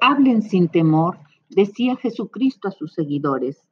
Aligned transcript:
Hablen 0.00 0.42
sin 0.42 0.68
temor, 0.68 1.18
decía 1.48 1.96
Jesucristo 1.96 2.68
a 2.68 2.70
sus 2.70 2.92
seguidores. 2.92 3.68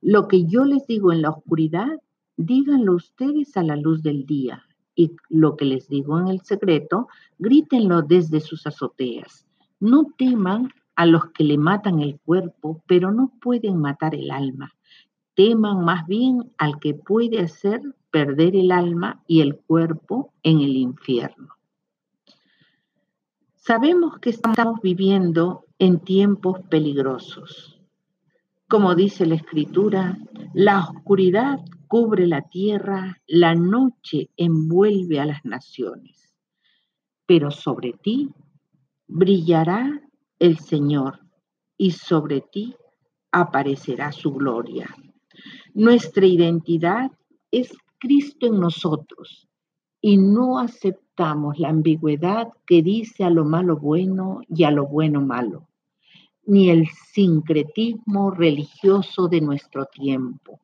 Lo 0.00 0.28
que 0.28 0.46
yo 0.46 0.64
les 0.64 0.86
digo 0.86 1.12
en 1.12 1.22
la 1.22 1.30
oscuridad, 1.30 2.00
díganlo 2.36 2.94
ustedes 2.94 3.56
a 3.56 3.62
la 3.62 3.76
luz 3.76 4.02
del 4.02 4.24
día. 4.24 4.62
Y 4.94 5.12
lo 5.28 5.56
que 5.56 5.66
les 5.66 5.88
digo 5.88 6.18
en 6.18 6.28
el 6.28 6.40
secreto, 6.40 7.08
grítenlo 7.38 8.02
desde 8.02 8.40
sus 8.40 8.66
azoteas. 8.66 9.46
No 9.78 10.06
teman 10.16 10.72
a 10.94 11.04
los 11.04 11.26
que 11.32 11.44
le 11.44 11.58
matan 11.58 12.00
el 12.00 12.18
cuerpo, 12.20 12.82
pero 12.86 13.12
no 13.12 13.32
pueden 13.40 13.78
matar 13.78 14.14
el 14.14 14.30
alma. 14.30 14.74
Teman 15.34 15.84
más 15.84 16.06
bien 16.06 16.50
al 16.56 16.78
que 16.80 16.94
puede 16.94 17.40
hacer 17.40 17.82
perder 18.10 18.56
el 18.56 18.72
alma 18.72 19.22
y 19.26 19.42
el 19.42 19.56
cuerpo 19.56 20.32
en 20.42 20.60
el 20.60 20.76
infierno. 20.76 21.55
Sabemos 23.66 24.20
que 24.20 24.30
estamos 24.30 24.80
viviendo 24.80 25.64
en 25.80 25.98
tiempos 25.98 26.60
peligrosos. 26.70 27.82
Como 28.68 28.94
dice 28.94 29.26
la 29.26 29.34
escritura, 29.34 30.16
la 30.54 30.78
oscuridad 30.78 31.58
cubre 31.88 32.28
la 32.28 32.42
tierra, 32.42 33.20
la 33.26 33.56
noche 33.56 34.30
envuelve 34.36 35.18
a 35.18 35.26
las 35.26 35.44
naciones. 35.44 36.32
Pero 37.26 37.50
sobre 37.50 37.94
ti 37.94 38.30
brillará 39.08 40.00
el 40.38 40.58
Señor 40.60 41.18
y 41.76 41.90
sobre 41.90 42.42
ti 42.42 42.76
aparecerá 43.32 44.12
su 44.12 44.32
gloria. 44.32 44.94
Nuestra 45.74 46.24
identidad 46.24 47.10
es 47.50 47.76
Cristo 47.98 48.46
en 48.46 48.60
nosotros 48.60 49.45
y 50.06 50.18
no 50.18 50.60
aceptamos 50.60 51.58
la 51.58 51.68
ambigüedad 51.68 52.52
que 52.64 52.80
dice 52.80 53.24
a 53.24 53.30
lo 53.30 53.44
malo 53.44 53.76
bueno 53.76 54.40
y 54.48 54.62
a 54.62 54.70
lo 54.70 54.86
bueno 54.86 55.20
malo, 55.20 55.66
ni 56.44 56.70
el 56.70 56.86
sincretismo 57.12 58.30
religioso 58.30 59.26
de 59.26 59.40
nuestro 59.40 59.86
tiempo. 59.86 60.60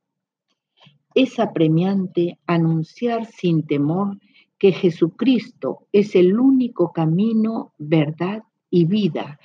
Es 1.13 1.41
apremiante 1.41 2.39
anunciar 2.47 3.27
sin 3.27 3.67
temor 3.67 4.17
que 4.61 4.71
Jesucristo 4.71 5.89
es 5.91 6.15
el 6.15 6.39
único 6.39 6.93
camino, 6.93 7.73
verdad 7.79 8.45
y 8.71 8.85
vida 8.85 9.41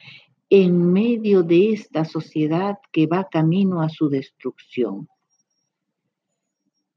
en 0.47 0.93
medio 0.93 1.41
de 1.41 1.71
esta 1.71 2.05
sociedad 2.05 2.77
que 2.91 3.08
va 3.08 3.30
camino 3.30 3.81
a 3.81 3.89
su 3.89 4.09
destrucción. 4.09 5.09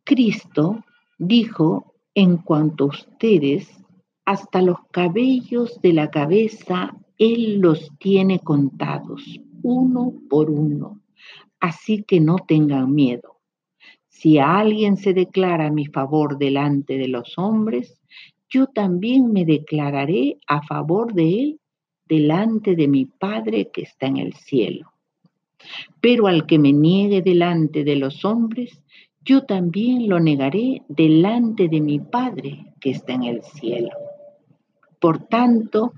Cristo 0.05 0.85
dijo 1.17 1.90
en 2.15 2.39
cuanto 2.39 2.85
a 2.85 2.89
ustedes, 2.89 3.69
hasta 4.25 4.63
los 4.63 4.79
cabellos 4.91 5.81
de 5.83 5.93
la 5.93 6.11
cabeza 6.11 6.97
Él 7.19 7.61
los 7.61 7.91
tiene 7.99 8.39
contados, 8.41 9.23
uno 9.63 10.15
por 10.29 10.51
uno. 10.51 11.01
Así 11.61 12.03
que 12.03 12.21
no 12.21 12.37
tengan 12.37 12.95
miedo. 12.95 13.41
Si 14.09 14.39
alguien 14.39 14.97
se 14.97 15.15
declara 15.15 15.67
a 15.67 15.71
mi 15.71 15.87
favor 15.87 16.39
delante 16.39 16.99
de 16.99 17.09
los 17.09 17.39
hombres, 17.39 18.01
yo 18.49 18.67
también 18.67 19.33
me 19.33 19.45
declararé 19.45 20.39
a 20.47 20.63
favor 20.63 21.15
de 21.15 21.39
él 21.41 21.61
delante 22.07 22.75
de 22.75 22.89
mi 22.89 23.07
Padre 23.07 23.71
que 23.73 23.83
está 23.83 24.07
en 24.07 24.17
el 24.17 24.35
cielo. 24.35 24.93
Pero 26.01 26.27
al 26.27 26.47
que 26.47 26.59
me 26.59 26.73
niegue 26.73 27.23
delante 27.23 27.85
de 27.85 27.97
los 27.97 28.25
hombres, 28.25 28.83
yo 29.23 29.45
también 29.45 30.09
lo 30.09 30.19
negaré 30.19 30.83
delante 30.89 31.69
de 31.69 31.81
mi 31.81 31.99
Padre 31.99 32.73
que 32.81 32.91
está 32.91 33.13
en 33.13 33.25
el 33.25 33.43
cielo. 33.43 33.91
Por 34.99 35.27
tanto, 35.27 35.93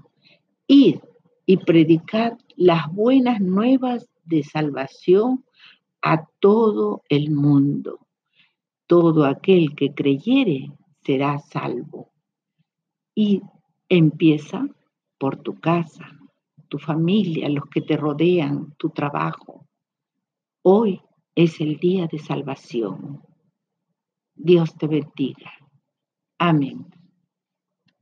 id 0.66 0.98
y 1.46 1.56
predicad 1.58 2.38
las 2.56 2.92
buenas 2.92 3.40
nuevas 3.40 4.08
de 4.24 4.42
salvación 4.42 5.44
a 6.02 6.26
todo 6.40 7.02
el 7.08 7.30
mundo. 7.30 8.06
Todo 8.86 9.24
aquel 9.24 9.74
que 9.74 9.94
creyere 9.94 10.72
será 11.04 11.38
salvo. 11.38 12.10
Y 13.14 13.42
empieza 13.88 14.66
por 15.18 15.36
tu 15.36 15.60
casa, 15.60 16.18
tu 16.68 16.78
familia, 16.78 17.48
los 17.48 17.66
que 17.66 17.82
te 17.82 17.96
rodean, 17.96 18.74
tu 18.78 18.90
trabajo. 18.90 19.66
Hoy 20.62 21.00
es 21.34 21.60
el 21.60 21.78
día 21.78 22.06
de 22.06 22.18
salvación. 22.18 23.22
Dios 24.34 24.76
te 24.76 24.86
bendiga. 24.86 25.52
Amén. 26.38 26.86